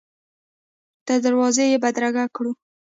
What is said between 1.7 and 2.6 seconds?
یې بدرګه کړو.